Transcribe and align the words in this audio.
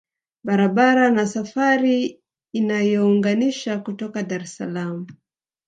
Barabara 0.43 1.11
na 1.11 1.27
safari 1.27 2.19
inayounganisha 2.53 3.79
kutoka 3.79 4.23
Dar 4.23 4.41
es 4.41 4.55
salaam 4.55 5.05